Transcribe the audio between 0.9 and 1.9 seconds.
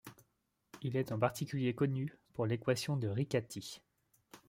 est en particulier